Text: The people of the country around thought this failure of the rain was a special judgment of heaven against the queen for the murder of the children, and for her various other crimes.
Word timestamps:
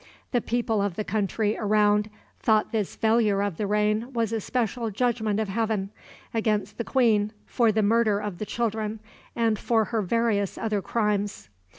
The 0.31 0.41
people 0.41 0.81
of 0.81 0.95
the 0.95 1.03
country 1.03 1.55
around 1.59 2.09
thought 2.39 2.71
this 2.71 2.95
failure 2.95 3.43
of 3.43 3.57
the 3.57 3.67
rain 3.67 4.11
was 4.13 4.33
a 4.33 4.41
special 4.41 4.89
judgment 4.89 5.39
of 5.39 5.47
heaven 5.47 5.91
against 6.33 6.79
the 6.79 6.83
queen 6.83 7.31
for 7.45 7.71
the 7.71 7.83
murder 7.83 8.19
of 8.19 8.39
the 8.39 8.45
children, 8.47 8.99
and 9.35 9.59
for 9.59 9.85
her 9.93 10.01
various 10.01 10.57
other 10.57 10.81
crimes. 10.81 11.49